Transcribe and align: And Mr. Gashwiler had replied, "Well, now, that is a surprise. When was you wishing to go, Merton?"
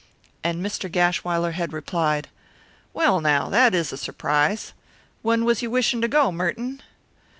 And 0.43 0.65
Mr. 0.65 0.91
Gashwiler 0.91 1.51
had 1.51 1.73
replied, 1.73 2.27
"Well, 2.91 3.21
now, 3.21 3.49
that 3.49 3.75
is 3.75 3.93
a 3.93 3.97
surprise. 3.97 4.73
When 5.21 5.45
was 5.45 5.61
you 5.61 5.69
wishing 5.69 6.01
to 6.01 6.07
go, 6.07 6.31
Merton?" 6.31 6.81